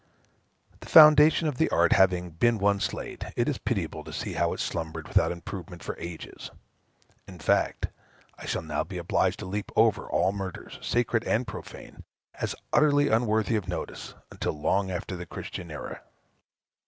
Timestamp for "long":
14.59-14.89